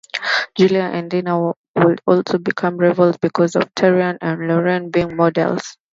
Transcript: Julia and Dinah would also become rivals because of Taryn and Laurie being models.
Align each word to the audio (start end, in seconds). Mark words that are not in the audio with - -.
Julia 0.57 0.89
and 0.91 1.11
Dinah 1.11 1.53
would 1.75 2.01
also 2.07 2.39
become 2.39 2.77
rivals 2.77 3.17
because 3.17 3.55
of 3.55 3.71
Taryn 3.75 4.17
and 4.19 4.47
Laurie 4.47 4.87
being 4.89 5.15
models. 5.15 5.77